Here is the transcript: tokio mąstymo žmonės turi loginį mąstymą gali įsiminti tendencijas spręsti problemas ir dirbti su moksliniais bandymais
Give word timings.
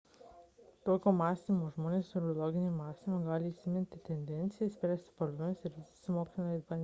tokio 0.87 1.11
mąstymo 1.17 1.67
žmonės 1.75 2.07
turi 2.13 2.31
loginį 2.39 2.71
mąstymą 2.77 3.19
gali 3.27 3.51
įsiminti 3.53 4.01
tendencijas 4.09 4.75
spręsti 4.79 5.13
problemas 5.21 5.61
ir 5.67 5.75
dirbti 5.75 6.01
su 6.07 6.17
moksliniais 6.19 6.59
bandymais 6.59 6.79